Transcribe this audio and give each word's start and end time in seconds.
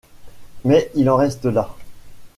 Mais 0.65 0.89
il 0.95 1.11
en 1.11 1.15
reste 1.15 1.45
là. 1.45 1.75